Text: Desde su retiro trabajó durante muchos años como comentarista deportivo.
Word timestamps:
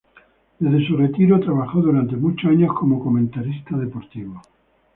Desde 0.57 0.87
su 0.87 0.97
retiro 0.97 1.39
trabajó 1.39 1.79
durante 1.79 2.15
muchos 2.15 2.49
años 2.49 2.73
como 2.75 3.03
comentarista 3.03 3.77
deportivo. 3.77 4.41